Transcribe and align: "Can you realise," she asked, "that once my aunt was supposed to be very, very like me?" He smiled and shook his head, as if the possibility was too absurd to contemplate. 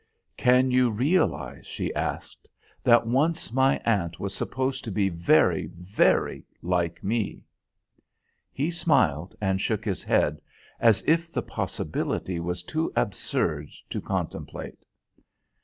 "Can 0.35 0.71
you 0.71 0.89
realise," 0.89 1.67
she 1.67 1.93
asked, 1.93 2.47
"that 2.83 3.05
once 3.05 3.53
my 3.53 3.77
aunt 3.85 4.19
was 4.19 4.33
supposed 4.33 4.83
to 4.85 4.91
be 4.91 5.09
very, 5.09 5.67
very 5.67 6.43
like 6.63 7.03
me?" 7.03 7.43
He 8.51 8.71
smiled 8.71 9.35
and 9.39 9.61
shook 9.61 9.85
his 9.85 10.01
head, 10.01 10.41
as 10.79 11.03
if 11.05 11.31
the 11.31 11.43
possibility 11.43 12.39
was 12.39 12.63
too 12.63 12.91
absurd 12.95 13.67
to 13.91 14.01
contemplate. 14.01 14.83